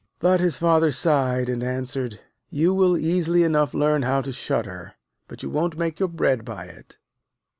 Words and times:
But 0.17 0.39
his 0.39 0.57
Father 0.57 0.89
sighed, 0.89 1.47
and 1.47 1.61
answered: 1.63 2.21
'You 2.49 2.73
will 2.73 2.97
easily 2.97 3.43
enough 3.43 3.75
learn 3.75 4.01
how 4.01 4.21
to 4.21 4.31
shudder, 4.31 4.95
but 5.27 5.43
you 5.43 5.49
won't 5.51 5.77
make 5.77 5.99
your 5.99 6.09
bread 6.09 6.43
by 6.43 6.65
it.' 6.65 6.97